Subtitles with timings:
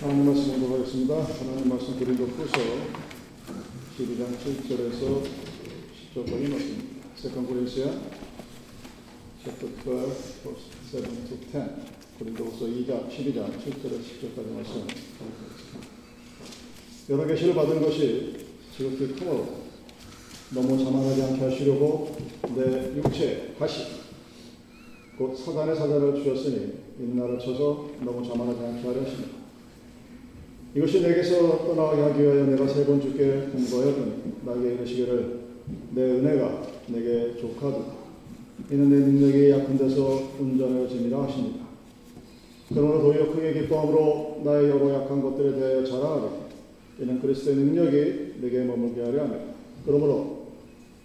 [0.00, 1.14] 하나님 말씀 봉독하겠습니다.
[1.14, 2.58] 하나님 말씀 고린도후서
[3.98, 5.22] 12장 7절에서
[6.14, 7.06] 10절까지 말씀입니다.
[7.16, 8.00] Second Corinthians
[9.44, 14.86] chapter 12 verse 7 to 10 고린도후서 2장 12장 7절에서 10절까지 말씀
[17.10, 19.48] 여러 계시를 받은 것이 지극히 크므로
[20.54, 22.16] 너무 자만하지 않게 하시려고
[22.56, 23.82] 내 육체 가시
[25.18, 29.39] 곧 사단의 사자를 주셨으니 인나를 쳐서 너무 자만하지 않게 하려 하십니다.
[30.74, 34.12] 이것이 내게서 떠나가게 하기 위하여 내가 세 번 주께 공부하였더니
[34.44, 35.40] 나에게 이르시기를
[35.94, 38.00] 내 은혜가 내게 족하도다.
[38.70, 41.66] 이는 내 능력이 약한 데서 운전하여짐이라 하십니다.
[42.68, 46.28] 그러므로 도리어 크게 기뻐함으로 나의 여러 약한 것들에 대하여 자랑하리.
[47.00, 49.44] 이는 그리스도의 능력이 내게 머물게 하려 합니다.
[49.84, 50.46] 그러므로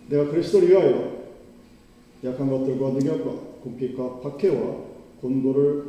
[0.09, 1.16] 내가 그리스도를 위하여
[2.23, 3.32] 약한 것들과 능력과
[3.64, 4.78] 굶깃과 박해와
[5.22, 5.84] 곤고를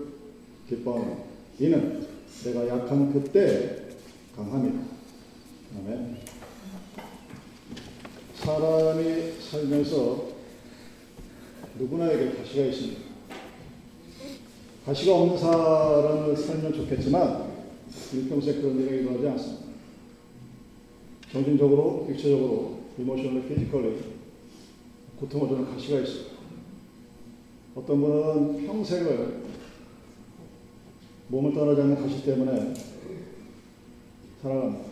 [0.68, 1.26] 기뻐하노.
[1.58, 2.06] 이는
[2.44, 3.86] 내가 약한 그때
[4.36, 4.78] 강함이다.
[5.78, 6.16] 아멘.
[8.34, 10.28] 사람이 살면서
[11.78, 13.00] 누구나에게 가시가 있습니다.
[14.84, 17.50] 가시가 없는 사람을 살면 좋겠지만
[18.12, 19.66] 일평생 그런 일이 일어나지 않습니다.
[21.32, 23.96] 정신적으로, 육체적으로, emotional, physically
[25.18, 26.36] 고통을 주는 가시가 있어요.
[27.74, 29.45] 어떤 분은 평생을
[31.28, 32.74] 몸을 떠나지 않는 가시 때문에
[34.42, 34.84] 살아갑니다.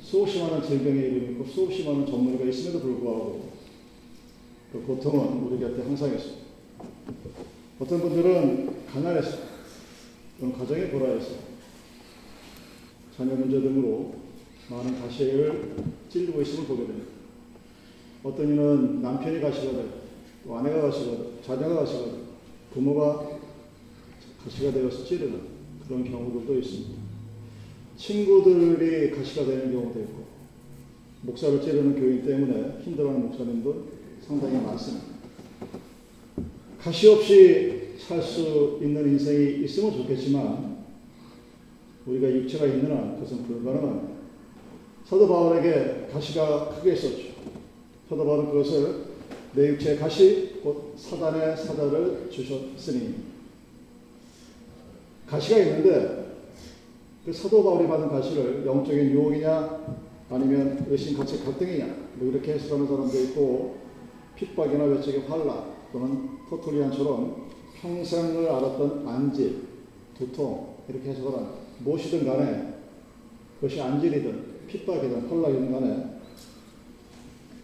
[0.00, 3.50] 수없이 많은 질병에 이르고 수없이 많은 전문의가 있음에도 불구하고
[4.72, 6.42] 그 고통은 우리 곁에 항상 있습니다.
[7.78, 9.38] 어떤 분들은 가난해서
[10.40, 11.30] 또는 가정의 불화해서
[13.16, 14.14] 자녀 문제 등으로
[14.70, 15.76] 많은 가시를
[16.08, 17.10] 찔리고 있음을 보게 됩니다.
[18.24, 19.88] 어떤 이는 남편이 가시가 되고
[20.44, 22.18] 또 아내가 가시가 되고 자녀가 가시가 되고
[22.72, 23.38] 부모가
[24.44, 25.61] 가시가 되어서 찌르는
[25.92, 27.02] 그런 경우들도 있습니다.
[27.98, 30.24] 친구들이 가시가 되는 경우도 있고
[31.20, 33.88] 목사를 찌르는 교인 때문에 힘들어하는 목사님도
[34.26, 35.06] 상당히 많습니다.
[36.80, 40.78] 가시 없이 살 수 있는 인생이 있으면 좋겠지만
[42.06, 44.14] 우리가 육체가 있는 한 그것은 불가능합니다.
[45.04, 47.34] 사도 바울에게 가시가 크게 있었죠.
[48.08, 49.12] 사도 바울은 그것을
[49.54, 53.31] 내 육체의 가시 곧 사단의 사자를 주셨으니
[55.32, 56.36] 가시가 있는데
[57.24, 59.96] 그 사도 바울이 받은 가시를 영적인 유혹이냐
[60.28, 63.76] 아니면 의심 가치 갈등이냐 뭐 이렇게 해석하는 사람도 있고
[64.36, 67.50] 핍박이나 외적인 환란 또는 토톨리안처럼
[67.80, 69.62] 평생을 알았던 안질,
[70.18, 71.54] 두통 이렇게 해석을 합니다.
[71.78, 72.74] 무엇이든 간에
[73.56, 76.06] 그것이 안질이든 핍박이든 헐락이든 간에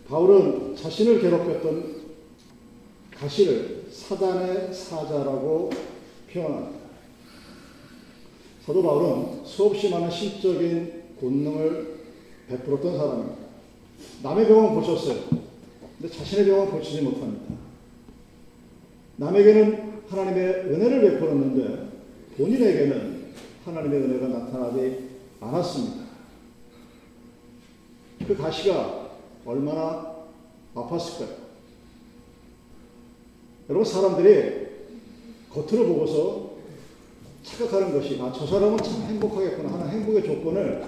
[0.08, 1.98] 바울은 자신을 괴롭혔던
[3.14, 5.68] 가시를 사단의 사자라고
[6.32, 6.77] 표현합니다.
[8.68, 12.00] 사도 바울은 수없이 많은 신적인 권능을
[12.48, 13.36] 베풀었던 사람입니다.
[14.22, 15.22] 남의 병은 고쳤어요.
[15.98, 17.54] 근데 자신의 병은 고치지 못합니다.
[19.16, 21.88] 남에게는 하나님의 은혜를 베풀었는데
[22.36, 23.32] 본인에게는
[23.64, 25.08] 하나님의 은혜가 나타나지
[25.40, 26.04] 않았습니다.
[28.26, 29.12] 그 가시가
[29.46, 30.14] 얼마나
[30.74, 31.36] 아팠을까요?
[33.70, 34.68] 여러분 사람들이
[35.48, 36.47] 겉으로 보고서
[37.48, 40.84] 착각하는 것이 아, 저 사람은 참 행복하겠구나 하는 행복의 조건을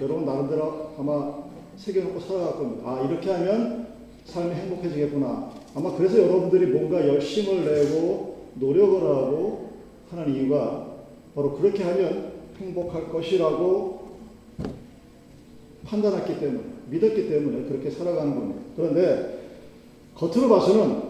[0.00, 1.44] 여러분 나름대로 아마
[1.76, 2.82] 새겨놓고 살아갈 겁니다.
[2.90, 3.86] 아 이렇게 하면
[4.24, 5.50] 삶이 행복해지겠구나.
[5.74, 9.70] 아마 그래서 여러분들이 뭔가 열심을 내고 노력을 하고
[10.10, 10.86] 하는 이유가
[11.34, 14.08] 바로 그렇게 하면 행복할 것이라고
[15.84, 18.60] 판단했기 때문에 믿었기 때문에 그렇게 살아가는 겁니다.
[18.76, 19.38] 그런데
[20.14, 21.07] 겉으로 봐서는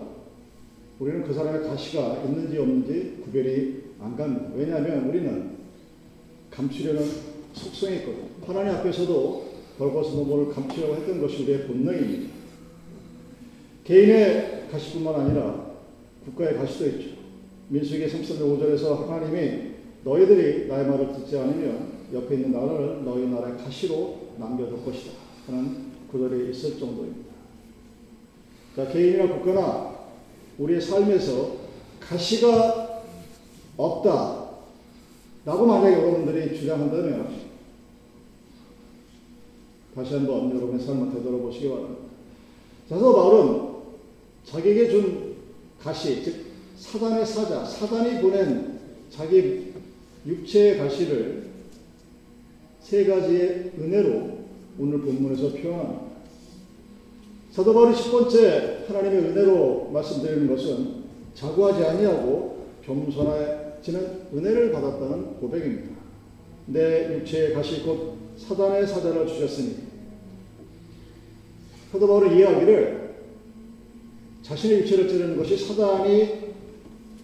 [1.01, 4.51] 우리는 그 사람의 가시가 있는지 없는지 구별이 안 갑니다.
[4.55, 5.51] 왜냐하면 우리는
[6.51, 7.09] 감추려는
[7.53, 8.27] 속성이 있거든요.
[8.45, 9.49] 하나님 앞에서도
[9.79, 12.35] 벌거벗은 을 감추려고 했던 것이 우리의 본능입니다.
[13.85, 15.69] 개인의 가시뿐만 아니라
[16.25, 17.19] 국가의 가시도 있죠.
[17.69, 24.33] 민수기 3절 5절에서 하나님이 너희들이 나의 말을 듣지 않으면 옆에 있는 나를 너희 나라의 가시로
[24.37, 25.13] 남겨둘 것이다.
[25.47, 27.29] 하는 구절이 있을 정도입니다.
[28.75, 29.98] 자, 개인이나 국가나
[30.59, 31.57] 우리의 삶에서
[32.01, 33.03] 가시가
[33.77, 34.49] 없다.
[35.45, 37.49] 라고 만약에 여러분들이 주장한다면
[39.95, 42.03] 다시 한번 여러분의 삶을 되돌아보시기 바랍니다.
[42.89, 43.69] 그래서 바울은
[44.45, 45.37] 자기에게 준
[45.81, 46.47] 가시, 즉
[46.77, 48.79] 사단의 사자, 사단이 보낸
[49.11, 49.73] 자기
[50.27, 51.49] 육체의 가시를
[52.81, 54.39] 세 가지의 은혜로
[54.79, 56.08] 오늘 본문에서 표현합니다.
[57.51, 61.05] 사도 바울이 10번째 하나님의 은혜로 말씀드리는 것은
[61.35, 65.97] 자구하지 아니하고 겸손해지는 은혜를 받았다는 고백입니다.
[66.67, 69.77] 내 육체의 가시 곧 사단의 사자를 주셨으니
[71.91, 73.15] 사도 바울의 이야기를
[74.43, 76.49] 자신의 육체를 찌르는 것이 사단이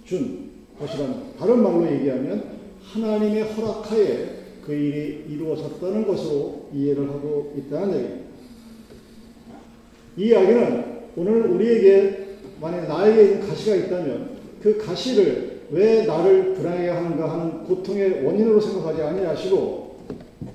[0.04, 8.23] 준 것이라는 다른 말로 얘기하면 하나님의 허락하에 그 일이 이루어졌다는 것으로 이해를 하고 있다는 얘기입니다.
[10.16, 10.84] 이 이야기는
[11.16, 12.26] 오늘 우리에게
[12.60, 14.30] 만약 나에게 있는 가시가 있다면
[14.62, 19.96] 그 가시를 왜 나를 불안하게 하는가 하는 고통의 원인으로 생각하지 아니하시고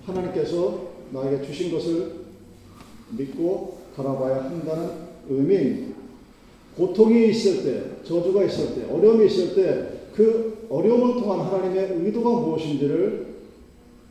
[0.06, 2.12] 하나님께서 나에게 주신 것을
[3.18, 4.90] 믿고 바라봐야 한다는
[5.30, 6.00] 의미입니다.
[6.78, 13.28] 고통이 있을 때, 저주가 있을 때, 어려움이 있을 때 그 어려움을 통한 하나님의 의도가 무엇인지를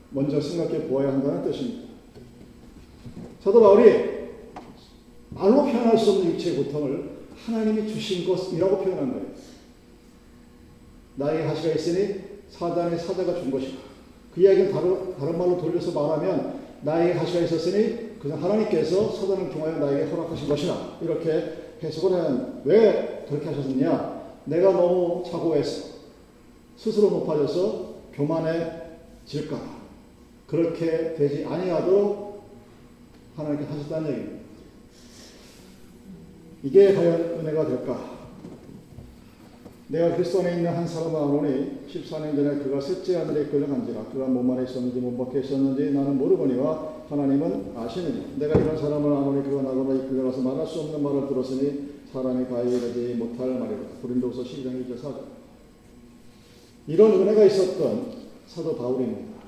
[0.08, 1.88] 먼저 생각해 보아야 한다는 뜻입니다.
[3.44, 4.17] 사도 바울이
[5.30, 7.10] 말로 표현할 수 없는 육체의 고통을
[7.44, 9.26] 하나님이 주신 것이라고 표현한 거예요.
[11.16, 12.20] 나에게 가시가 있으니
[12.50, 13.78] 사단의 사자가 준 것이다.
[14.34, 20.10] 그 이야기는 다른, 다른 말로 돌려서 말하면 나에게 가시가 있었으니 그냥 하나님께서 사단을 통하여 나에게
[20.10, 20.98] 허락하신 것이다.
[21.02, 24.18] 이렇게 해석을 하는 왜 그렇게 하셨느냐?
[24.44, 25.98] 내가 너무 차고해서
[26.76, 29.78] 스스로 높아져서 교만해질까
[30.46, 32.42] 그렇게 되지 아니하도록
[33.36, 34.37] 하나님께 하셨다는 얘기입니다.
[36.62, 38.18] 이게 과연 은혜가 될까?
[39.88, 44.50] 내가 그리스도 안에 있는 한 사람을 아노니 14년 전에 그가 셋째 하늘에 끌려간지라 그가 몸
[44.50, 49.94] 안에 있었는지 몸 밖에 있었는지 나는 모르거니와 하나님은 아시느니 내가 이런 사람을 아노니 그가 나더러
[49.94, 55.38] 이끌려가서 말할 수 없는 말을 들었으니 사람이 가이르지 못할 말이라 고린도서 12장 1절 4절
[56.86, 58.12] 이런 은혜가 있었던
[58.46, 59.38] 사도 바울입니다.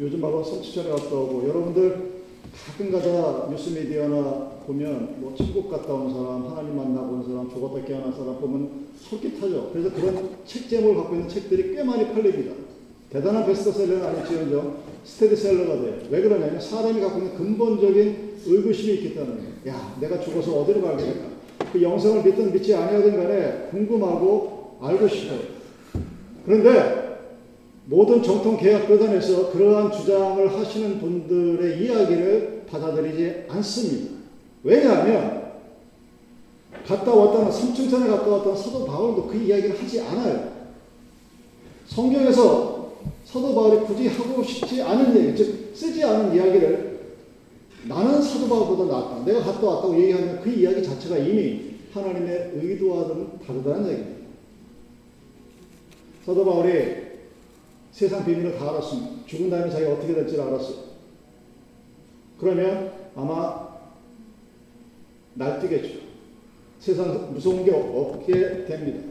[0.00, 2.15] 요즘 바로 성취전에 갔다 오고 여러분들
[2.64, 8.38] 가끔가다 뉴스미디어나 보면 뭐 천국 갔다 온 사람, 하나님 만나고 온 사람, 죽었다 깨어난 사람
[8.40, 9.70] 보면 솔깃하죠.
[9.72, 12.54] 그래서 그런 책 제목을 갖고 있는 책들이 꽤 많이 팔립니다.
[13.10, 14.76] 대단한 베스트셀러는 아니지요.
[15.04, 15.94] 스테디셀러가 돼요.
[16.10, 21.28] 왜 그러냐면 사람이 갖고 있는 근본적인 의구심이 있기 때문에 야 내가 죽어서 어디로 가게 될까?
[21.72, 25.38] 그 영성을 믿든 믿지 아니하든 간에 궁금하고 알고 싶어요.
[26.44, 27.05] 그런데
[27.88, 34.16] 모든 정통 계약교단에서 그러한 주장을 하시는 분들의 이야기를 받아들이지 않습니다.
[34.64, 35.52] 왜냐하면
[36.84, 40.52] 갔다 왔다는 삼층천에 갔다 왔다는 사도 바울도 그 이야기를 하지 않아요.
[41.86, 42.92] 성경에서
[43.24, 46.96] 사도 바울이 굳이 하고 싶지 않은 얘기, 즉 쓰지 않은 이야기를
[47.84, 49.24] 나는 사도 바울보다 낫다.
[49.24, 54.26] 내가 갔다 왔다고 얘기하면 그 이야기 자체가 이미 하나님의 의도와는 다르다는 얘기입니다.
[56.24, 57.05] 사도 바울이
[57.96, 59.24] 세상 비밀을 다 알았습니다.
[59.24, 60.76] 죽은 다음에 자기가 어떻게 될지 알았어요.
[62.38, 63.68] 그러면 아마
[65.32, 66.00] 날뛰겠죠.
[66.78, 69.02] 세상 무서운 게 없게 됩니다.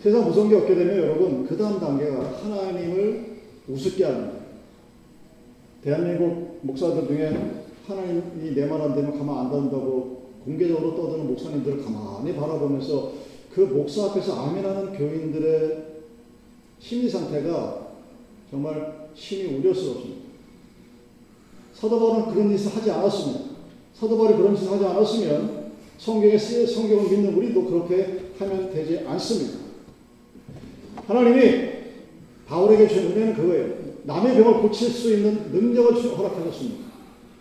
[0.00, 3.36] 세상 무서운 게 없게 되면 여러분 그 다음 단계가 하나님을
[3.68, 4.40] 우습게 하는.
[5.80, 7.26] 대한민국 목사들 중에
[7.86, 13.12] 하나님이 내 말 안 되면 가만 안 둔다고 공개적으로 떠드는 목사님들을 가만히 바라보면서
[13.54, 15.84] 그 목사 앞에서 아멘하는 교인들의
[16.80, 17.83] 심리 상태가
[18.54, 20.22] 정말 심히 우려스럽습니다.
[21.72, 23.40] 사도 바울은 그런 짓을 하지 않았습니다.
[23.94, 29.58] 사도 바울이 그런 짓을 하지 않았으면 성경에 쓰여 성경을 믿는 우리도 그렇게 하면 되지 않습니다.
[31.04, 31.68] 하나님이
[32.46, 33.74] 바울에게 주신 은혜는 그거예요.
[34.04, 36.84] 남의 병을 고칠 수 있는 능력을 허락하셨습니다.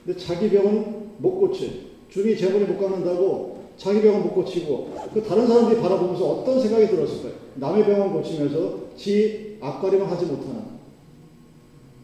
[0.04, 1.66] 근데 자기 병은 못 고쳐.
[2.10, 7.34] 주이 재물이 못 갚는다고 자기 병은 못 고치고 그 다른 사람들이 바라보면서 어떤 생각이 들었을까요?
[7.56, 10.73] 남의 병은 고치면서 지 앞가림을 하지 못하는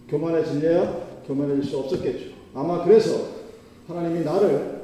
[0.10, 2.32] 교만해질래야 교만해질 수 없었겠죠.
[2.54, 3.28] 아마 그래서
[3.88, 4.82] 하나님이 나를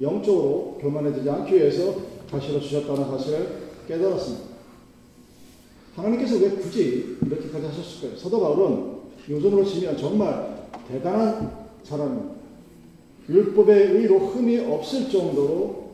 [0.00, 1.94] 영적으로 교만해지지 않기 위해서
[2.30, 3.48] 가시로 주셨다는 사실을
[3.86, 4.48] 깨달았습니다.
[5.96, 8.16] 하나님께서 왜 굳이 이렇게까지 하셨을까요?
[8.18, 8.98] 사도 바울은
[9.28, 12.34] 요즘으로 치면 정말 대단한 사람입니다.
[13.28, 15.88] 율법의 의로 흠이 없을 정도로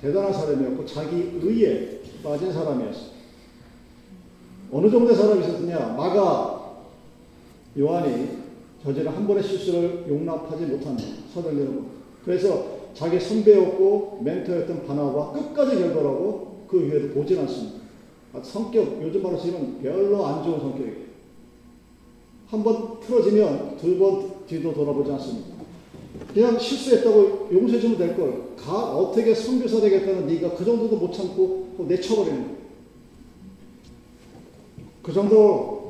[0.00, 3.14] 대단한 사람이었고 자기 의에 빠진 사람이었어요.
[4.70, 5.94] 어느 정도의 사람이 있었느냐?
[5.96, 6.53] 마가
[7.78, 8.28] 요한이
[8.82, 11.02] 저지른 한 번의 실수를 용납하지 못한다.
[11.32, 11.86] 사도행전
[12.24, 17.78] 그래서 자기 선배였고 멘토였던 바나바 끝까지 결별하고 그 위에도 보진 않습니다.
[18.32, 21.04] 아, 성격 요즘 말로 치면 별로 안 좋은 성격이에요.
[22.48, 25.54] 한 번 틀어지면 두 번 뒤도 돌아보지 않습니다.
[26.32, 28.54] 그냥 실수했다고 용서해주면 될 걸.
[28.56, 32.56] 가 어떻게 선교사 되겠다는 네가 그 정도도 못 참고 내쳐버리는 거예요.
[35.02, 35.83] 그 정도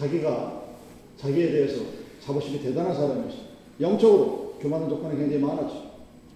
[0.00, 0.64] 자기가
[1.18, 1.82] 자기에 대해서
[2.24, 3.50] 자부심이 대단한 사람이었어요.
[3.80, 5.90] 영적으로 교만한 조건이 굉장히 많았죠.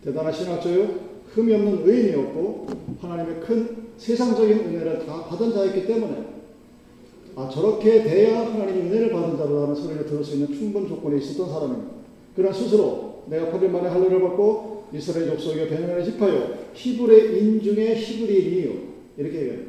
[0.04, 1.14] 대단한 신학자요.
[1.32, 2.66] 흠이 없는 의인이었고
[3.00, 6.34] 하나님의 큰 세상적인 은혜를 다 받은 자였기 때문에
[7.36, 11.90] 아 저렇게 돼야 하나님의 은혜를 받은 자로라는 소리를 들을 수 있는 충분 조건이 있었던 사람입니다.
[12.36, 18.72] 그러나 스스로 내가 8일 만에 할례를 받고 이스라엘 족속에게 베냐민을 집하여 히브리 인중의 히브리인이요
[19.16, 19.60] 이렇게 얘기해요.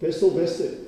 [0.00, 0.85] Best of best.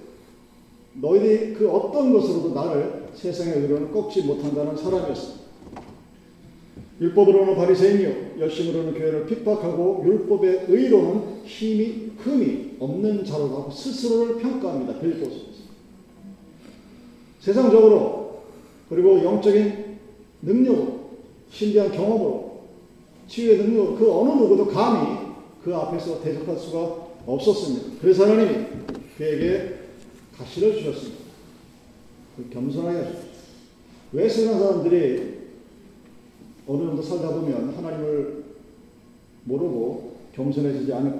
[1.00, 5.48] 너희들이 그 어떤 것으로도 나를 세상의 의로는 꺾지 못한다는 사람이었습니다.
[7.00, 14.98] 율법으로는 바리새인이요 열심으로는 교회를 핍박하고 율법의 의로는 힘이 흠이 없는 자로라고 스스로를 평가합니다.
[14.98, 15.46] 빌립보서에서
[17.40, 18.40] 세상적으로
[18.88, 19.98] 그리고 영적인
[20.42, 20.98] 능력으로
[21.50, 22.62] 신비한 경험으로
[23.28, 25.28] 치유의 능력으로 그 어느 누구도 감히
[25.62, 27.98] 그 앞에서 대적할 수가 없었습니다.
[28.00, 28.66] 그래서 하나님이
[29.16, 29.77] 그에게
[30.38, 31.24] 가시를 주셨습니다.
[32.36, 33.38] 그 겸손하게 하셨습니다.
[34.12, 35.38] 왜 세상 사람들이
[36.66, 38.44] 어느 정도 살다 보면 하나님을
[39.44, 41.18] 모르고 겸손해지지 않을까?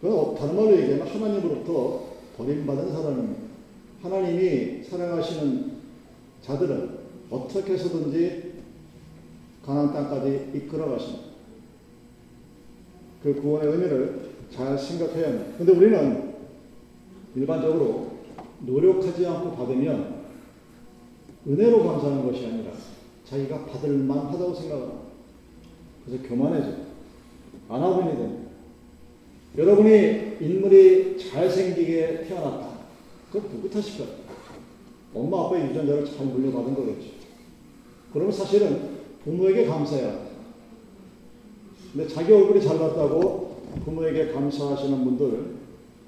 [0.00, 3.42] 그건 다른 말로 얘기하면 하나님으로부터 버림받은 사람입니다.
[4.02, 5.72] 하나님이 사랑하시는
[6.42, 6.98] 자들은
[7.30, 8.52] 어떻게 해서든지
[9.64, 11.22] 가나안 땅까지 이끌어 가십니다.
[13.22, 15.46] 그 구원의 의미를 잘 생각해야 합니다.
[15.56, 16.34] 근데 우리는
[17.36, 18.11] 일반적으로
[18.66, 20.22] 노력하지 않고 받으면
[21.46, 22.72] 은혜로 감사하는 것이 아니라
[23.24, 25.00] 자기가 받을 만하다고 생각합니다.
[26.04, 26.72] 그래서 교만해져.
[27.68, 28.50] 아나분이 됩니다.
[29.56, 32.68] 여러분이 인물이 잘생기게 태어났다.
[33.30, 34.22] 그건 누구 탓일까요?
[35.14, 37.10] 엄마 아빠의 유전자를 잘 물려받은 거겠죠.
[38.12, 40.32] 그러면 사실은 부모에게 감사해야 합니다.
[41.92, 45.56] 근데 자기 얼굴이 잘났다고 부모에게 감사하시는 분들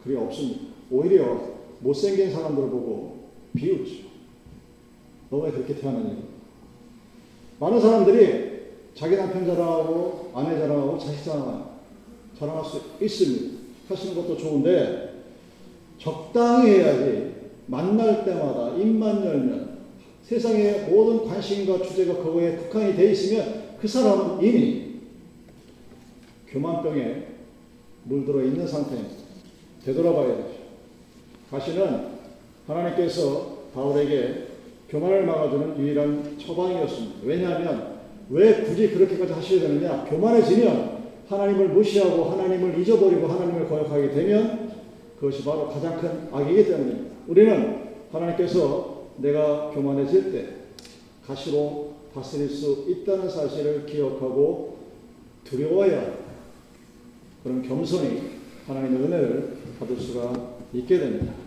[0.02, 0.60] 그리 없습니다.
[0.90, 1.53] 오히려
[1.84, 4.04] 못생긴 사람들을 보고 비웃죠.
[5.30, 6.16] 너 왜 그렇게 태어났니?
[7.60, 8.54] 많은 사람들이
[8.94, 11.70] 자기 남편 자랑하고 아내 자랑하고 자식 자랑
[12.38, 13.58] 자랑할 수 있습니다.
[13.88, 15.24] 하시는 것도 좋은데
[15.98, 17.34] 적당히 해야지
[17.66, 19.78] 만날 때마다 입만 열면
[20.22, 25.00] 세상의 모든 관심과 주제가 그거에 국한이 돼 있으면 그 사람은 이미
[26.48, 27.26] 교만병에
[28.04, 29.16] 물들어 있는 상태입니다.
[29.84, 30.63] 되돌아봐야 되죠.
[31.54, 32.14] 가시는
[32.66, 34.48] 하나님께서 바울에게
[34.88, 37.20] 교만을 막아주는 유일한 처방이었습니다.
[37.22, 37.94] 왜냐하면
[38.28, 40.04] 왜 굳이 그렇게까지 하셔야 되느냐?
[40.04, 44.72] 교만해지면 하나님을 무시하고 하나님을 잊어버리고 하나님을 거역하게 되면
[45.20, 47.14] 그것이 바로 가장 큰 악이기 때문입니다.
[47.28, 50.46] 우리는 하나님께서 내가 교만해질 때
[51.24, 54.78] 가시로 다스릴 수 있다는 사실을 기억하고
[55.44, 56.14] 두려워야
[57.42, 58.22] 그런 겸손히
[58.66, 61.43] 하나님의 은혜를 받을 수가 있게 됩니다.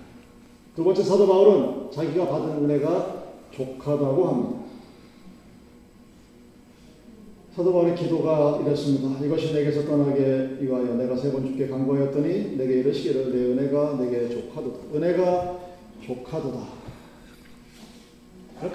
[0.78, 4.60] 두 번째 사도 바울은 자기가 받은 은혜가 족하다고 합니다.
[7.56, 9.26] 사도 바울의 기도가 이랬습니다.
[9.26, 14.96] 이것이 내게서 떠나게 위하여 내가 세 번 주께 간구하였더니 내게 이르시기를 내 은혜가 내게 족하도다.
[14.96, 15.60] 은혜가
[16.06, 16.60] 족하도다.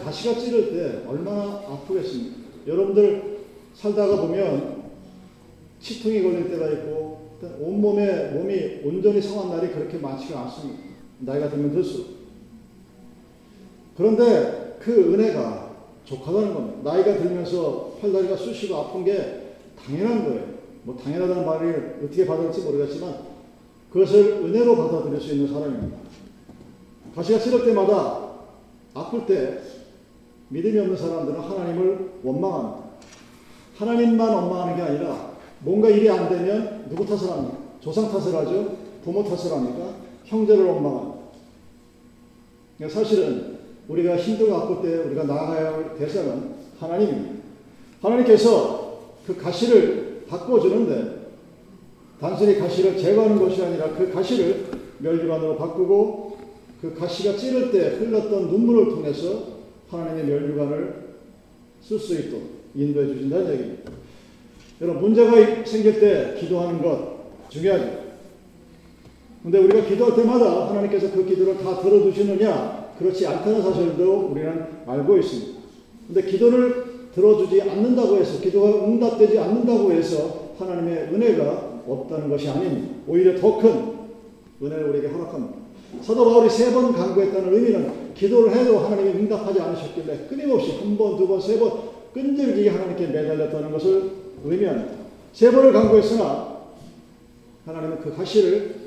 [0.03, 2.37] 가시가 찌를 때 얼마나 아프겠습니까?
[2.67, 3.45] 여러분들
[3.75, 4.83] 살다가 보면
[5.79, 10.92] 치통이 걸릴 때가 있고 온몸에 몸이 온전히 성한 날이 그렇게 많지가 않습니다.
[11.25, 12.07] 나이가 들면 들수록.
[13.97, 15.71] 그런데 그 은혜가
[16.05, 16.93] 족하다는 겁니다.
[16.93, 20.45] 나이가 들면서 팔다리가 쑤시고 아픈 게 당연한 거예요.
[20.85, 23.33] 뭐 당연하다는 말을 어떻게 받을지 모르겠지만
[23.93, 25.99] 그것을 은혜로 받아들일 수 있는 사람입니다.
[27.15, 28.31] 가시가 찌를 때마다
[28.95, 29.61] 아플 때
[30.49, 32.83] 믿음이 없는 사람들은 하나님을 원망합니다.
[33.77, 37.59] 하나님만 원망하는 게 아니라 뭔가 일이 안 되면 누구 탓을 합니까?
[37.81, 38.77] 조상 탓을 하죠?
[39.05, 39.95] 부모 탓을 합니까?
[40.25, 41.12] 형제를 원망합니다.
[42.83, 47.43] 그러니까 사실은 우리가 힘들고 아플 때 우리가 나아가야 할 대상은 하나님입니다.
[48.01, 51.23] 하나님께서 그 가시를 바꿔주는데
[52.21, 54.67] 단순히 가시를 제거하는 것이 아니라 그 가시를
[54.99, 56.39] 멸류관으로 바꾸고
[56.81, 59.59] 그 가시가 찌를 때 흘렀던 눈물을 통해서
[59.89, 61.15] 하나님의 멸류관을
[61.81, 62.43] 쓸 수 있도록
[62.75, 63.93] 인도해 주신다는 얘기입니다.
[64.81, 68.02] 여러분 문제가 생길 때 기도하는 것 중요하죠.
[69.43, 75.61] 근데 우리가 기도할 때마다 하나님께서 그 기도를 다 들어주시느냐 그렇지 않다는 사실도 우리는 알고 있습니다.
[76.07, 76.85] 근데 기도를
[77.15, 82.95] 들어주지 않는다고 해서 기도가 응답되지 않는다고 해서 하나님의 은혜가 없다는 것이 아닙니다.
[83.07, 83.93] 오히려 더 큰
[84.63, 85.55] 은혜를 우리에게 허락합니다.
[86.03, 91.41] 사도 바울이 세번 간구했다는 의미는 기도를 해도 하나님이 응답하지 않으셨길래 끊임없이 한 번, 두 번,
[91.41, 94.11] 세 번 끈질기게 하나님께 매달렸다는 것을
[94.45, 94.93] 의미합니다.
[95.33, 96.59] 세 번을 간구했으나
[97.67, 98.82] 하나님은 그 가시를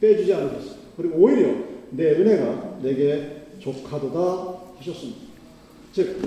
[0.00, 0.80] 빼주지 않으셨어요.
[0.96, 1.54] 그리고 오히려
[1.90, 5.20] 내 은혜가 내게 족하도다 하셨습니다.
[5.92, 6.22] 즉,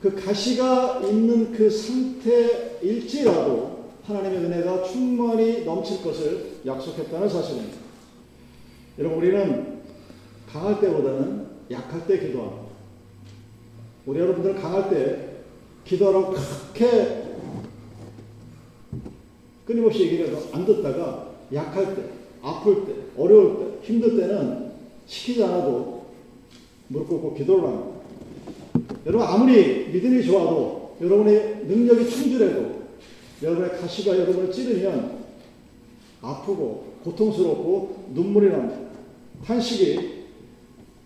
[0.00, 3.10] 그 가시가 있는 그 상태일지라도
[4.04, 7.76] 하나님의 은혜가 충만히 넘칠 것을 약속했다는 사실입니다.
[8.98, 9.80] 여러분 우리는
[10.50, 12.62] 강할 때보다는 약할 때 기도합니다.
[14.06, 15.42] 우리 여러분들 강할 때
[15.84, 17.24] 기도하라고 그렇게
[19.64, 22.02] 끊임없이 얘기를 해도 안 듣다가 약할 때,
[22.42, 24.70] 아플 때, 어려울 때, 힘들 때는
[25.06, 26.06] 시키지 않아도
[26.88, 28.00] 무릎 꿇고 기도를 합니다.
[29.06, 32.80] 여러분 아무리 믿음이 좋아도 여러분의 능력이 충실해도
[33.42, 35.20] 여러분의 가시가 여러분을 찌르면
[36.20, 38.90] 아프고 고통스럽고 눈물이 납니다.
[39.44, 40.20] 탄식이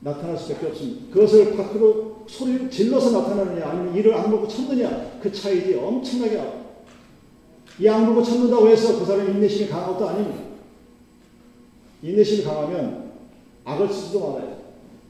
[0.00, 1.12] 나타날 수밖에 없습니다.
[1.12, 6.64] 그것을 밖으로 소리를 질러서 나타나느냐 아니면 이를 악물고 참느냐 그 차이지 엄청나게.
[7.81, 10.44] 이 악물고 참는다고 해서 그 사람의 인내심이 강한 것도 아닙니다.
[12.04, 13.12] 인내심이 강하면
[13.64, 14.58] 악을 쓰지도 말아요.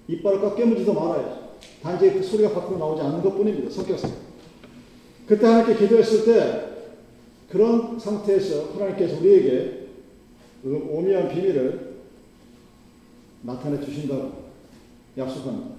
[0.06, 1.54] 이빨을 꽉 깨물지도 말아요.
[1.82, 3.68] 단지 그 소리가 밖으로 나오지 않는 것 뿐입니다.
[3.68, 4.12] 성격상.
[5.26, 6.68] 그때 하나님께 기도했을 때
[7.50, 9.86] 그런 상태에서 하나님께서 우리에게
[10.62, 11.94] 그 오미한 비밀을
[13.42, 14.44] 나타내 주신다고
[15.18, 15.74] 약속합니다.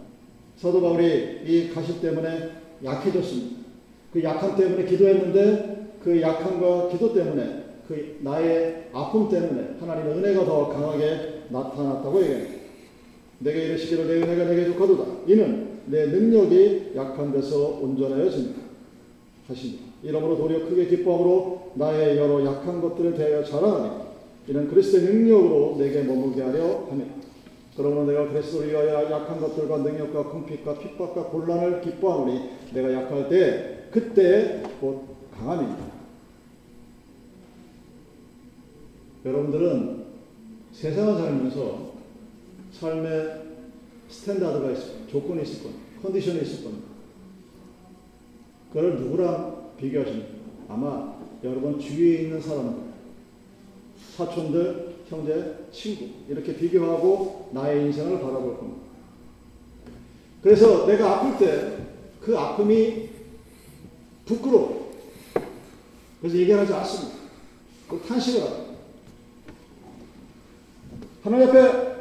[0.58, 2.52] 사도 바울이 이 가시 때문에
[2.84, 3.56] 약해졌습니다.
[4.12, 10.70] 그 약함 때문에 기도했는데 그 약함과 기도 때문에 그 나의 아픔 때문에 하나님의 은혜가 더
[10.70, 12.54] 강하게 나타났다고 얘기합니다.
[13.40, 15.04] 내게 이르시기를 내 은혜가 내게 족하도다.
[15.28, 18.62] 이는 내 능력이 약한 데서 온전하여진다.
[19.48, 19.84] 하십니다.
[20.02, 24.06] 이러므로 도리어 크게 기뻐함으로 나의 여러 약한 것들을 대하여 자랑하니
[24.48, 27.12] 이는 그리스도의 능력으로 내게 머물게 하려 함이다.
[27.76, 34.64] 그러므로 내가 그리스도를 위하여 약한 것들과 능욕과 궁핍과 핍박과 곤란을 기뻐하노니 내가 약할 때 그때
[34.80, 35.04] 곧
[35.38, 35.95] 강함입니다.
[39.26, 40.06] 여러분들은
[40.72, 41.94] 세상을 살면서
[42.74, 43.42] 삶의
[44.10, 45.08] standard가 있을.
[45.10, 45.84] 조건이 있을 겁니다.
[46.02, 46.88] 컨디션이 있을 겁니다.
[48.70, 50.30] 그걸 누구랑 비교하십니까?
[50.70, 52.84] 아마 여러분 주위에 있는 사람들,
[54.16, 58.82] 사촌들, 형제, 친구 이렇게 비교하고 나의 인생을 바라볼 겁니다.
[60.42, 61.86] 그래서 내가 아플 때
[62.26, 63.08] 그 아픔이
[64.26, 64.92] 부끄러워.
[66.20, 67.18] 그래서 얘기하지 않습니다.
[67.88, 68.65] 그 탄식을 합니다.
[71.26, 71.96] 하나님 앞에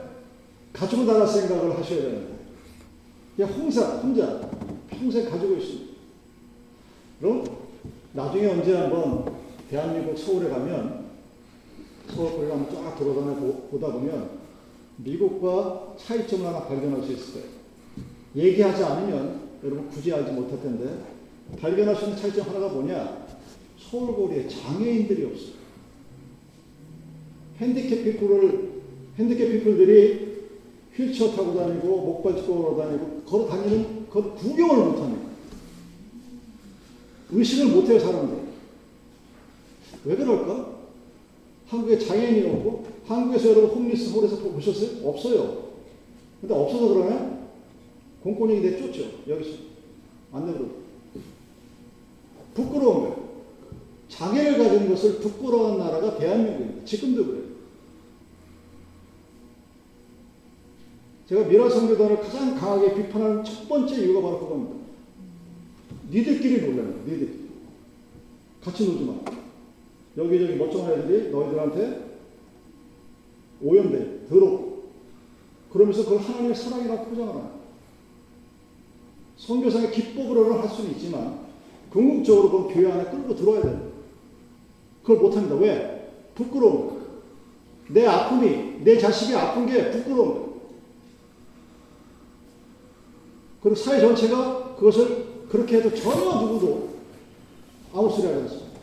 [0.75, 2.35] 가지고 나갈 생각을 하셔야 되는데
[3.35, 4.51] 그냥 혼자, 혼자
[4.91, 5.95] 평생 가지고 있습니다.
[7.19, 7.45] 그럼
[8.13, 9.35] 나중에 언제 한번
[9.71, 11.07] 대한민국 서울에 가면
[12.15, 13.35] 서울 거기 한번 쫙 돌아다녀
[13.71, 14.29] 보다 보면
[14.99, 17.47] 미국과 차이점을 하나 발견할 수 있을 거예요.
[18.37, 21.03] 얘기하지 않으면 여러분 굳이 알지 못할 텐데
[21.59, 23.27] 발견할 수 있는 차이점 하나가 뭐냐?
[23.79, 25.55] 서울거리에 장애인들이 없어요.
[27.59, 28.75] 핸디캡 피플을
[29.19, 30.35] 핸디캡 피플들이
[30.97, 35.29] 휠체어 타고 다니고 목발치고 걸어 다니고 걸어 다니는 그 구경을 못 합니다.
[37.31, 38.39] 의식을 못 해요 사람들.
[40.05, 40.75] 왜 그럴까?
[41.67, 45.09] 한국에 장애인이 없고 한국에서 여러분 홈리스 홀에서 보셨어요?
[45.09, 45.65] 없어요.
[46.41, 47.49] 근데 없어서 그러면
[48.23, 49.05] 공권력이 내쫓죠.
[49.29, 49.59] 여기서
[50.33, 50.67] 안 내버려.
[52.55, 53.25] 부끄러운 거예요.
[54.09, 56.85] 장애를 가진 것을 부끄러운 나라가 대한민국입니다.
[56.85, 57.54] 지금도 그래요.
[61.29, 64.85] 제가 미라 성교단을 가장 강하게 비판하는 첫 번째 이유가 바로 그겁니다.
[66.11, 67.45] 니들끼리 놀라는 니들.
[68.63, 69.15] 같이 놀지 마.
[70.17, 72.19] 여기저기 멀쩡한 애들이 너희들한테
[73.63, 74.85] 오염돼, 더럽고.
[75.73, 77.49] 그러면서 그걸 하나님의 사랑이라고 포장을 하는
[79.37, 81.41] 성교상의 기법으로는 할 수는 있지만,
[81.91, 83.79] 궁극적으로 그 교회 안에 끌고 들어와야 돼.
[85.03, 85.57] 그걸 못합니다.
[85.57, 86.13] 왜?
[86.35, 87.05] 부끄러운 거야.
[87.89, 90.45] 내 아픔이, 내 자식이 아픈 게 부끄러운 거야.
[93.65, 96.91] 그리고 사회 전체가 그것을 그렇게 해도 전혀 누구도
[97.95, 98.79] 아무 소리 하지 않습니다.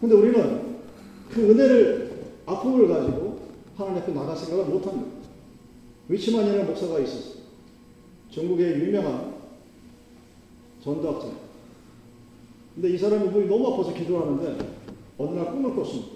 [0.00, 0.76] 근데 우리는
[1.30, 2.10] 그 은혜를,
[2.46, 3.40] 아픔을 가지고
[3.76, 5.10] 하나님 앞에 나갈 생각을 못 합니다.
[6.08, 7.42] 위치만이라는 목사가 있었어요.
[8.30, 9.34] 전국의 유명한
[10.82, 11.28] 전도학자.
[12.74, 14.76] 근데 이 사람이 몸이 너무 아파서 기도를 하는데
[15.18, 16.08] 어느 날 꿈을 꿨습니다.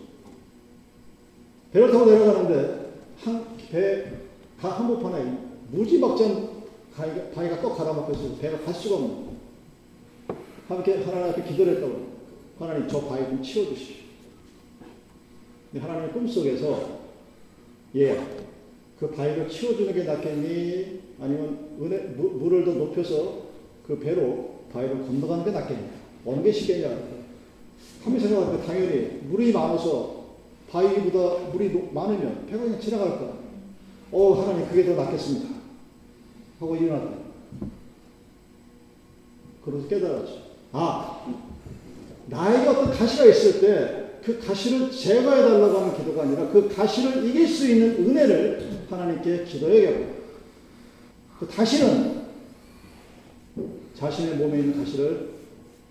[1.70, 4.23] 배를 타고 내려가는데 한 배,
[4.64, 5.36] 가 한복판에
[5.72, 6.48] 무지막지한
[6.96, 9.34] 바위가, 바위가 떡 갈아먹고 있어서 배가 갈 수가 없는 거예요.
[10.68, 12.06] 함께 하나님 앞에 기도를 했다고
[12.58, 14.04] 하나님 저 바위 좀 치워주십시오.
[15.78, 17.00] 하나님의 꿈속에서
[17.96, 18.18] 예,
[18.98, 21.00] 그 바위를 치워주는 게 낫겠니?
[21.20, 23.42] 아니면 은혜, 무, 물을 더 높여서
[23.86, 25.88] 그 배로 바위를 건너가는 게 낫겠니?
[26.24, 26.88] 어느 게 쉽겠냐?
[28.04, 30.24] 하면 생각하니까 당연히 물이 많아서
[30.70, 33.43] 바위보다 물이 많으면 배가 그냥 지나갈 거야.
[34.14, 35.48] 어, 하나님 그게 더 낫겠습니다.
[36.60, 37.10] 하고 일어났다.
[39.64, 40.38] 그래서 깨달았죠.
[40.72, 41.26] 아,
[42.26, 47.68] 나에게 어떤 가시가 있을 때 그 가시를 제거해달라고 하는 기도가 아니라 그 가시를 이길 수
[47.68, 50.14] 있는 은혜를 하나님께 기도해야겠고
[51.38, 52.24] 그 다시는
[53.94, 55.34] 자신의 몸에 있는 가시를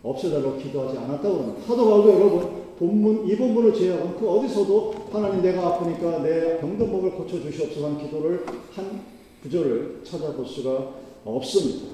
[0.01, 1.61] 없애달라고 기도하지 않았다고 합니다.
[1.67, 7.11] 사도 바울도 여러분 본문 이 본문을 제외하고 그 어디서도 하나님 내가 아프니까 내 병든 몸을
[7.11, 9.01] 고쳐 주시옵소서 한 기도를 한
[9.43, 10.93] 구절을 찾아볼 수가
[11.25, 11.93] 없습니다.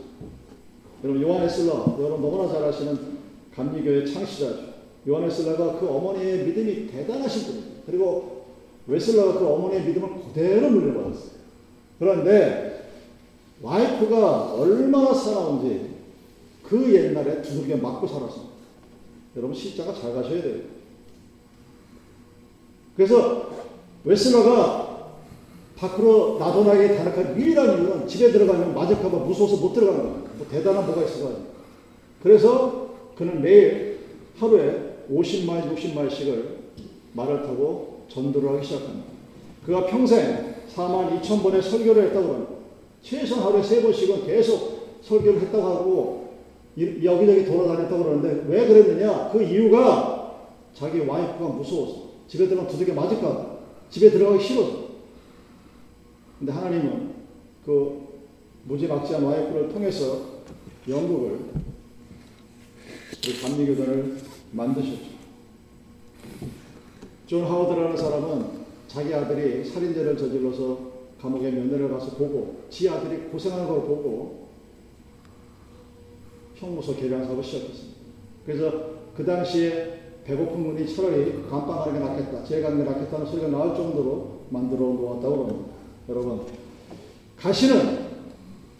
[1.04, 3.20] 여러분 요한의 슬라 여러분 너무나 잘 아시는
[3.56, 4.70] 감리교의 창시자죠.
[5.08, 7.82] 요한의 슬라가 그 어머니의 믿음이 대단하신 분입니다.
[7.86, 8.46] 그리고
[8.88, 11.40] 웨슬라가 그 어머니의 믿음을 그대로 물려받았어요.
[12.00, 12.90] 그런데
[13.62, 15.90] 와이프가 얼마나 사나운지
[16.64, 18.49] 그 옛날에 두들겨 맞고 살았습니다.
[19.40, 20.58] 여러분 십자가 잘 가셔야 돼요.
[22.96, 23.50] 그래서
[24.04, 25.16] 웨슬러가
[25.78, 30.30] 밖으로 나도나게 다락한 유일한 이유는 집에 들어가면 맞을까봐 무서워서 못 들어가는 거예요.
[30.38, 31.48] 뭐 대단한 뭐가 있어가지고.
[32.22, 34.00] 그래서 그는 매일
[34.38, 36.44] 하루에 50마일, 60마일씩을
[37.14, 39.08] 말을 타고 전도를 하기 시작합니다.
[39.66, 42.52] 그가 평생 4만 2천 번의 설교를 했다고 합니다.
[43.02, 46.19] 최소한 하루에 세 번씩은 계속 설교를 했다고 하고
[46.78, 49.30] 여기저기 돌아다녔다고 그러는데 왜 그랬느냐?
[49.32, 50.20] 그 이유가
[50.74, 53.58] 자기 와이프가 무서워서 집에 들어가면 두들겨 맞을까
[53.90, 54.90] 집에 들어가기 싫어서
[56.38, 57.14] 근데 하나님은
[57.66, 58.08] 그
[58.64, 60.40] 무지막지한 와이프를 통해서
[60.88, 61.40] 영국을
[63.24, 64.18] 그 감리교단을
[64.52, 65.20] 만드셨죠.
[67.28, 70.90] 존 하워드라는 사람은 자기 아들이 살인죄를 저질러서
[71.22, 74.49] 감옥에 면회를 가서 보고 지 아들이 고생하는 걸 보고
[76.60, 78.00] 형무소 개량 사업을 시작했습니다.
[78.46, 78.72] 그래서
[79.16, 84.40] 그 당시에 배고픈 분이 차라리 감방 가는 게 낫겠다, 재가는 게 낫겠다는 소리가 나올 정도로
[84.50, 85.72] 만들어 놓았다고 합니다.
[86.10, 86.42] 여러분,
[87.38, 88.00] 가시는,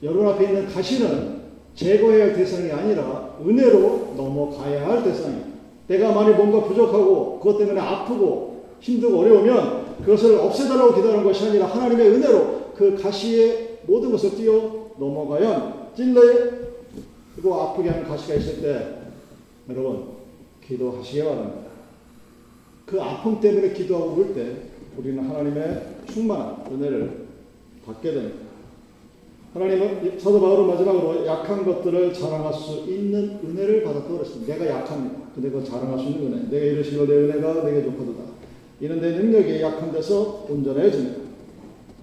[0.04, 1.40] 여러분 앞에 있는 가시는
[1.76, 5.48] 제거해야 할 대상이 아니라 은혜로 넘어가야 할 대상입니다.
[5.88, 12.10] 내가 만약 뭔가 부족하고 그것 때문에 아프고 힘들고 어려우면 그것을 없애달라고 기도하는 것이 아니라 하나님의
[12.10, 16.69] 은혜로 그 가시의 모든 것을 뛰어 넘어가야 찔러에
[17.42, 18.96] 그리고 아프게 하는 가시가 있을 때
[19.70, 20.08] 여러분
[20.68, 21.70] 기도하시기 바랍니다.
[22.86, 24.56] 그 아픔 때문에 기도하고 그럴 때
[24.98, 27.28] 우리는 하나님의 충만한 은혜를
[27.86, 28.50] 받게 됩니다.
[29.54, 34.56] 하나님은 사도 바울은 마지막으로 약한 것들을 자랑할 수 있는 은혜를 받았다고 그랬습니다.
[34.56, 35.20] 내가 약합니다.
[35.34, 36.50] 근데 그 자랑할 수 있는 은혜.
[36.50, 38.24] 내가 이르시고 내 은혜가 내게 좋거도다.
[38.82, 41.22] 이는 내 능력이 약한 데서 온전해집니다.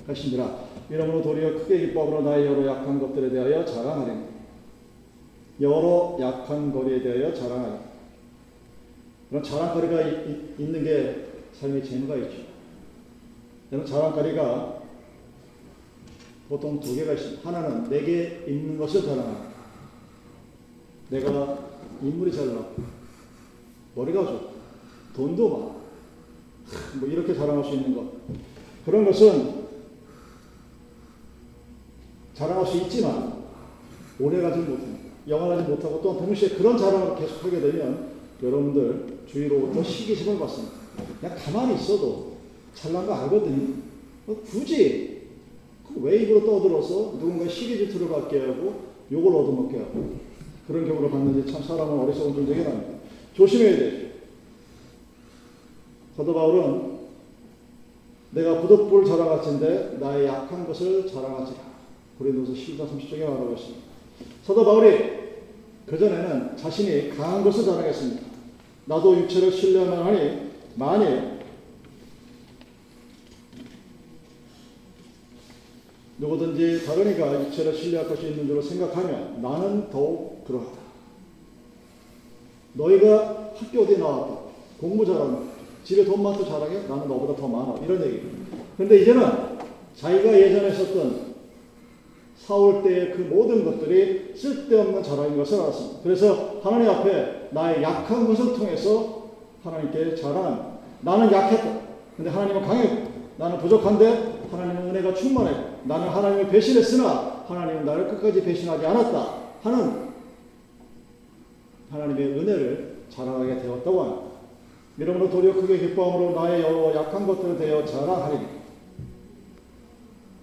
[0.07, 0.67] 하시니라.
[0.89, 4.36] 이러므로 도리어 크게 기뻐하므로 나의 여러 약한 것들에 대하여 자랑하리니
[5.61, 7.75] 여러 약한 거리에 대하여 자랑하리.
[9.31, 10.03] 그런 자랑거리가
[10.59, 12.45] 있는 게 삶의 재미가 있죠.
[13.73, 14.83] 여러분 자랑거리가
[16.49, 17.49] 보통 두 개가 있습니다.
[17.49, 19.57] 하나는 내게 있는 것을 자랑하는
[21.11, 21.59] 내가
[22.03, 22.69] 인물이 잘나
[23.95, 24.51] 머리가 좋고
[25.15, 25.77] 돈도 많아
[27.01, 28.13] 뭐 이렇게 자랑할 수 있는 것
[28.85, 29.67] 그런 것은
[32.35, 33.45] 자랑할 수 있지만
[34.21, 34.96] 오래 가지 못합니다.
[35.29, 38.11] 영원하지 못하고 또 동시에 그런 자랑을 계속하게 되면
[38.43, 40.75] 여러분들 주위로부터 시기심을 받습니다.
[41.21, 42.37] 그냥 가만히 있어도
[42.75, 43.75] 잘난 거 알거든요.
[44.27, 45.23] 뭐 굳이
[45.97, 50.17] 왜 입으로 떠들어서 누군가 시기 질투를 받게 하고 욕을 얻어먹게 하고
[50.67, 52.99] 그런 경우를 봤는지 참 사람은 어리석은 존재긴 합니다.
[53.35, 54.13] 조심해야 돼.
[56.17, 56.97] 사도 바울은
[58.31, 61.59] 내가 부득불 자랑할진데 나의 약한 것을 자랑하지라.
[62.19, 63.86] 고린도서 12장 30절에 말하고 있습니다.
[64.45, 65.17] 사도 바울이
[65.87, 68.23] 그전에는 자신이 강한 것을 자랑했습니다.
[68.87, 71.37] 나도 육체를 신뢰만 하니 만일
[76.19, 80.79] 누구든지 다른 이가 육체를 신뢰할 것이 있는 줄로 생각하면 나는 더욱 그러하다.
[82.75, 84.39] 너희가 학교 어디 나왔다.
[84.81, 85.43] 공부 잘한다.
[85.85, 86.87] 집에 돈 많다 자랑해?
[86.89, 87.85] 나는 너보다 더 많아.
[87.85, 88.23] 이런 얘기.
[88.77, 89.23] 근데 이제는
[89.95, 91.26] 자기가 예전에 썼던
[92.39, 96.01] 사올 때의 그 모든 것들이 쓸데없는 자랑인 것을 알았습니다.
[96.03, 99.31] 그래서 하나님 앞에 나의 약한 것을 통해서
[99.65, 100.79] 하나님께 자랑.
[101.01, 101.81] 나는 약했다.
[102.17, 105.53] 근데 하나님은 강했고 나는 부족한데 하나님은 은혜가 충만해.
[105.85, 109.35] 나는 하나님을 배신했으나 하나님은 나를 끝까지 배신하지 않았다.
[109.63, 110.07] 하는
[111.91, 114.23] 하나님의 은혜를 자랑하게 되었다고 합니다.
[114.99, 118.47] 이러므로 도리어 크게 기뻐함으로 나의 여러 약한 것들을 대여 자랑하리니.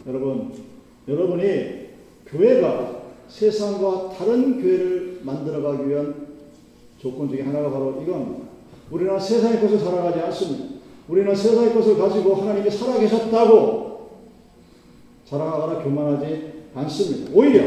[0.07, 0.53] 여러분,
[1.07, 1.82] 여러분이
[2.33, 6.27] 교회가 세상과 다른 교회를 만들어가기 위한
[6.99, 8.45] 조건 중에 하나가 바로 이겁니다.
[8.91, 10.75] 우리는 세상의 것을 자랑하지 않습니다.
[11.07, 14.09] 우리는 세상의 것을 가지고 하나님이 살아계셨다고
[15.25, 17.31] 자랑하거나 교만하지 않습니다.
[17.33, 17.63] 오히려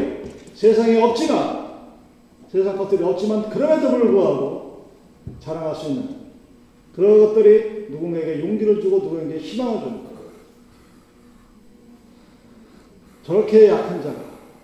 [0.53, 1.67] 세상에 없지만
[2.49, 4.85] 세상 것들이 없지만 그럼에도 불구하고
[5.39, 6.17] 자랑할 수 있는
[6.93, 10.07] 그런 것들이 누군가에게 용기를 주고 누군가에게 희망을 줍니다.
[13.23, 14.15] 저렇게 약한 자가,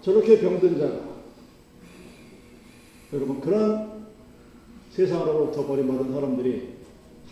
[0.03, 0.99] 저렇게 병든 자가,
[3.13, 4.03] 여러분, 그런
[4.91, 6.73] 세상으로부터 버림받은 사람들이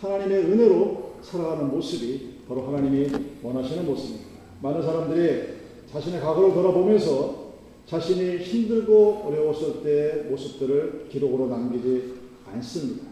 [0.00, 3.10] 하나님의 은혜로 살아가는 모습이 바로 하나님이
[3.42, 4.30] 원하시는 모습입니다.
[4.62, 5.48] 많은 사람들이
[5.92, 7.52] 자신의 과거를 돌아보면서
[7.86, 12.14] 자신이 힘들고 어려웠을 때의 모습들을 기록으로 남기지
[12.54, 13.04] 않습니다.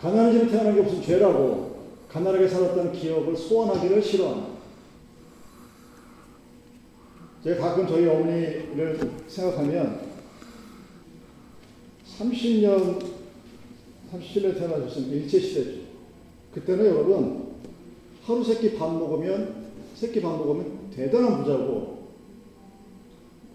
[0.00, 4.57] 가난한 집에 태어난 게 무슨 죄라고 가난하게 살았다는 기억을 소원하기를 싫어합니다.
[7.44, 8.98] 제가 가끔 저희 어머니를
[9.28, 10.00] 생각하면
[12.18, 13.00] 30년,
[14.12, 15.80] 37년에 태어나셨으면 일제시대죠.
[16.52, 17.52] 그때는 여러분,
[18.24, 22.08] 하루 세끼 밥 먹으면, 세끼 밥 먹으면 대단한 부자고,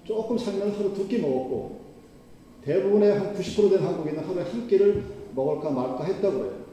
[0.06, 1.82] 조금 살면 하루 두 끼 먹었고,
[2.64, 5.04] 대부분의 한 90%된 한국인은 하루에 한 끼를
[5.36, 6.64] 먹을까 말까 했다고 그래요.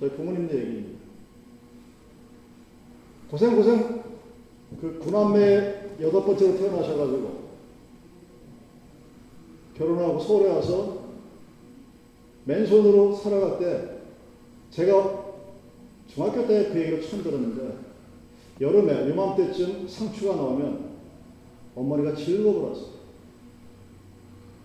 [0.00, 0.98] 저희 부모님들 얘기입니다.
[3.30, 4.02] 고생, 고생,
[4.80, 7.48] 그 구남매 여덟 번째로 태어나셔가지고,
[9.76, 10.98] 결혼하고 서울에 와서
[12.44, 13.98] 맨손으로 살아갈 때
[14.70, 15.26] 제가
[16.08, 17.76] 중학교 때 그 얘기를 처음 들었는데
[18.60, 20.88] 여름에 요맘때쯤 상추가 나오면
[21.76, 22.86] 어머니가 즐거워 하어요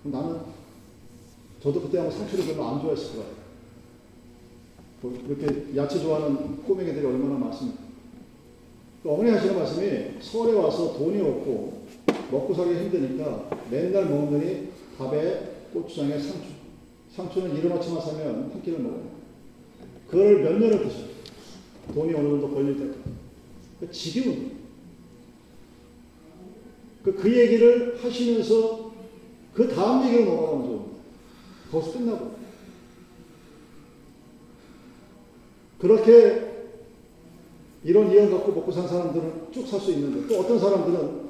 [0.03, 0.39] 나는
[1.61, 3.43] 저도 그때 아마 상추를 별로 안 좋아했을 거예요.
[5.01, 7.82] 뭐 이렇게 야채 좋아하는 꼬맹이들이 얼마나 많습니까?
[9.03, 11.87] 그 어머니 하시는 말씀이 서울에 와서 돈이 없고
[12.31, 16.53] 먹고 살기 힘드니까 맨날 먹느니 밥에 고추장에 상추.
[17.13, 19.03] 상추는 일어나치만 사면 한 끼를 먹어요.
[20.09, 21.07] 그걸 몇 년을 드셔요.
[21.93, 22.99] 돈이 어느 정도 걸릴 때까지.
[23.81, 24.53] 그 지겨운
[27.03, 28.93] 그, 그 얘기를 하시면서
[29.53, 30.91] 그 다음 얘기로 넘어가면 좋습니다.
[31.71, 32.35] 거기서 끝나고.
[35.79, 36.52] 그렇게
[37.83, 41.23] 이런 이형 갖고 먹고 산 사람들은 쭉 살 수 있는데 또 어떤 사람들은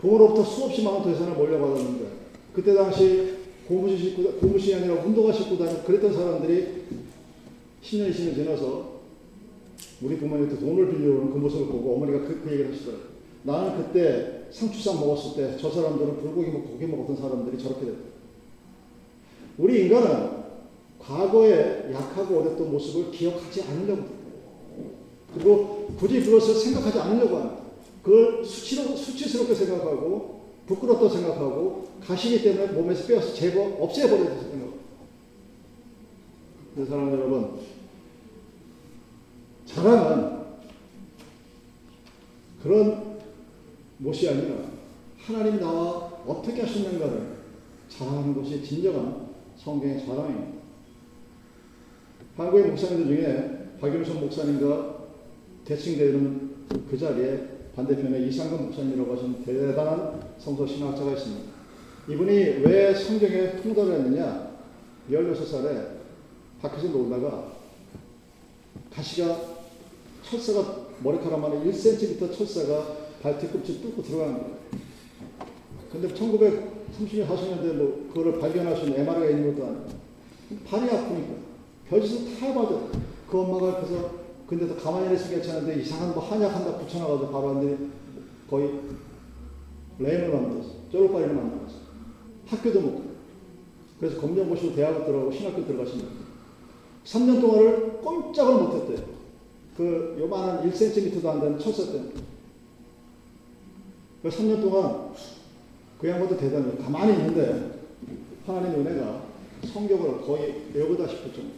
[0.00, 2.06] 부모로부터 수없이 많은 재산을 몰려받았는데
[2.52, 3.36] 그때 당시
[3.68, 6.82] 고무신 신고, 고무신이 아니라 운동화 신고 다니고 그랬던 사람들이
[7.82, 8.92] 10년, 20년 지나서
[10.02, 13.06] 우리 부모님한테 돈을 빌려오는 그 모습을 보고 어머니가 그, 그 얘기를 하시더라고요.
[13.44, 17.98] 나는 그때 상추쌈 먹었을 때 저 사람들은 불고기 먹고 고기 먹었던 사람들이 저렇게 됐다.
[19.58, 20.42] 우리 인간은
[20.98, 24.21] 과거에 약하고 어렸던 모습을 기억하지 않으려고
[25.34, 27.62] 그리고 굳이 그것을 생각하지 않으려고 합니다.
[28.02, 34.72] 그걸 수치로, 수치스럽게 생각하고 부끄럽다 생각하고 가시기 때문에 몸에서 빼어서 제거 없애버려야 생각.
[36.74, 37.60] 그 사랑 여러분,
[39.66, 40.42] 자랑은
[42.62, 43.18] 그런
[43.98, 44.56] 못이 아니라
[45.18, 47.36] 하나님 나와 어떻게 하셨는가를
[47.88, 50.62] 자랑하는 것이 진정한 성경의 자랑입니다.
[52.36, 54.91] 한국의 목사님들 중에 박윤선 목사님과
[55.64, 56.50] 대칭되는
[56.90, 61.52] 그 자리에 반대편에 이상근 목사님이라고 하시는 대단한 성서 신학자가 있습니다.
[62.08, 62.32] 이분이
[62.64, 64.50] 왜 성경에 통달을 했느냐?
[65.10, 65.86] 16살에
[66.60, 67.52] 밖에서 놀다가
[68.92, 69.40] 가시가
[70.22, 74.56] 철사가 머리카락만 1cm 철사가 발뒤꿈치 뚫고 들어가는 거예요.
[75.90, 79.84] 근데 1930년, 40년대 뭐 그거를 발견하신 MRI가 있는 것도 아니고
[80.66, 81.34] 발이 아프니까
[81.88, 82.90] 별짓을 다 해봐도
[83.28, 87.86] 그 엄마가 옆에서 근데도 가만히 있으면 괜찮은데 이상한 뭐 한약 한다 붙여놔가지고 바로 왔는데
[88.48, 88.80] 거의
[89.98, 90.70] 레임을 만들었어.
[90.90, 91.76] 쫄로빠리를 만들었어.
[92.46, 93.02] 학교도 못 가.
[93.98, 96.04] 그래서 검정고시로 대학을 들어가고 신학교 들어가시는
[97.04, 99.06] 3년 동안을 꼼짝을 못 했대요.
[99.76, 102.12] 그 요만한 1cm도 안 되는 철사 때문에.
[104.22, 105.12] 그 3년 동안
[105.98, 106.76] 그 양반도 대단해요.
[106.78, 107.80] 가만히 있는데
[108.46, 109.22] 하나님의 은혜가
[109.72, 111.54] 성경을 거의 외우다 싶을 정도.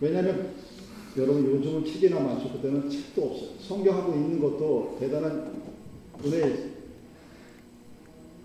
[0.00, 0.54] 왜냐하면
[1.16, 2.50] 여러분 요즘은 책이나 많죠.
[2.52, 3.48] 그때는 책도 없어요.
[3.60, 5.62] 성경하고 있는 것도 대단한
[6.24, 6.74] 은혜예요.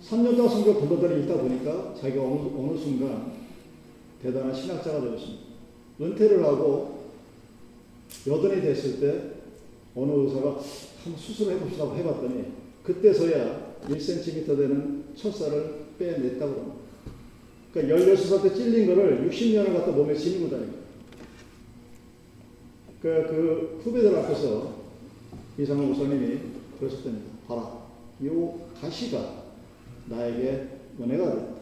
[0.04, 3.34] 3년 동안 성경 공부들을 읽다 보니까 자기가 어느, 어느 순간
[4.22, 5.44] 대단한 신학자가 되었습니다.
[6.02, 7.10] 은퇴를 하고
[8.28, 9.32] 여든이 됐을 때
[9.96, 10.62] 어느 의사가
[11.04, 12.46] 한번 수술을 해봅시다 해봤더니
[12.84, 16.76] 그때서야 1cm 되는 철사를 빼냈다고 합니다.
[17.74, 20.79] 그러니까 16살 때 찔린 거를 60년을 갖다 몸에 지니고 다니고
[23.02, 24.74] 그, 그 후배들 앞에서
[25.58, 26.40] 이상호 목사님이
[26.80, 27.32] 그러셨답니다.
[27.48, 27.80] 봐라.
[28.22, 28.30] 이
[28.80, 29.44] 가시가
[30.08, 30.68] 나에게
[31.00, 31.60] 은혜가 됐다.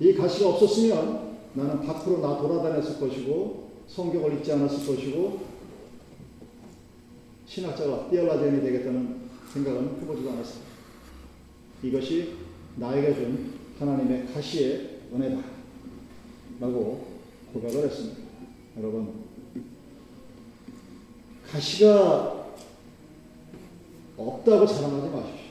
[0.00, 5.40] 이 가시가 없었으면 나는 밖으로 나 돌아다녔을 것이고 성경을 읽지 않았을 것이고
[7.46, 9.20] 신학자가 띠얼라젠이 되겠다는
[9.52, 10.66] 생각은 해보지도 않았습니다.
[11.82, 12.34] 이것이
[12.76, 15.40] 나에게 준 하나님의 가시의 은혜다.
[16.60, 17.06] 라고
[17.52, 18.18] 고백을 했습니다.
[18.78, 19.25] 여러분,
[21.50, 22.46] 가시가
[24.16, 25.46] 없다고 자랑하지 마십시오.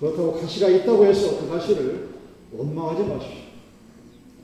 [0.00, 2.08] 그렇다고 가시가 있다고 해서 그 가시를
[2.52, 3.42] 원망하지 마십시오.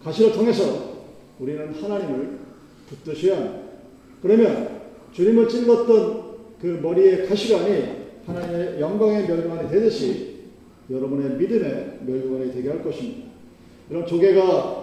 [0.03, 0.93] 가시를 통해서
[1.39, 2.39] 우리는 하나님을
[2.89, 3.63] 붙드셔야 합니다.
[4.21, 6.23] 그러면 주님을 찔렀던
[6.61, 10.43] 그 머리의 가시관이 하나님의 영광의 멸관이 되듯이
[10.91, 13.31] 여러분의 믿음의 멸관이 되게 할 것입니다.
[13.91, 14.83] 이런 조개가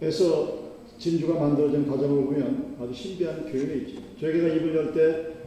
[0.00, 0.57] 에서
[0.98, 4.00] 진주가 만들어진 과정을 보면 아주 신비한 표현이 있죠.
[4.20, 5.38] 조개가 입을 열 때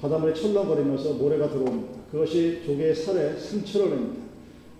[0.00, 1.98] 바닷물이 철렁거리면서 모래가 들어옵니다.
[2.10, 4.28] 그것이 조개의 살에 상처를 냅니다.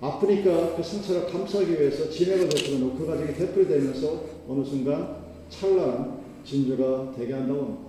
[0.01, 5.17] 아프니까 그 상처를 감싸기 위해서 진액을 베풀어 그 과정이 되풀이되면서 어느 순간
[5.49, 7.89] 찬란한 진주가 되게 한다고 합니다.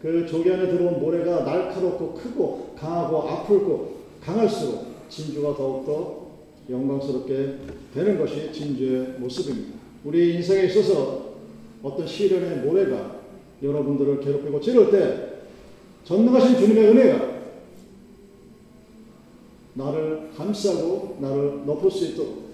[0.00, 6.28] 그 조개 안에 들어온 모래가 날카롭고 크고 강하고 아프고 강할수록 진주가 더욱더
[6.70, 7.58] 영광스럽게
[7.92, 9.77] 되는 것이 진주의 모습입니다.
[10.08, 11.34] 우리 인생에 있어서
[11.82, 13.20] 어떤 시련의 모래가
[13.62, 15.42] 여러분들을 괴롭히고 찌를 때
[16.04, 17.38] 전능하신 주님의 은혜가
[19.74, 22.48] 나를 감싸고 나를 높일 수 있도록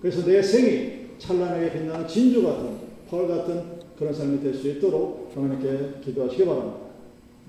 [0.00, 2.78] 그래서 내 생이 찬란하게 빛나는 진주 같은
[3.10, 6.78] 펄 같은 그런 삶이 될 수 있도록 하나님께 기도하시기 바랍니다.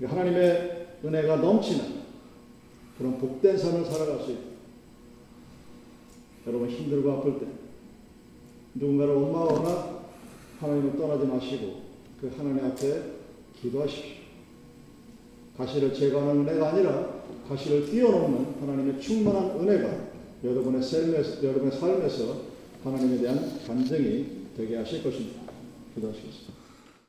[0.02, 2.02] 하나님의 은혜가 넘치는
[2.98, 4.52] 그런 복된 삶을 살아갈 수 있도록
[6.48, 7.61] 여러분 힘들고 아플 때
[8.74, 10.02] 누군가를 원망하거나
[10.60, 11.82] 하나님을 떠나지 마시고
[12.20, 13.02] 그 하나님 앞에
[13.60, 14.22] 기도하십시오.
[15.56, 20.12] 가시를 제거하는 은혜가 아니라 가시를 뛰어넘는 하나님의 충만한 은혜가
[20.44, 22.36] 여러분의 삶에서, 여러분의 삶에서
[22.82, 25.40] 하나님에 대한 감정이 되게 하실 것입니다.
[25.94, 26.61] 기도하시겠습니다.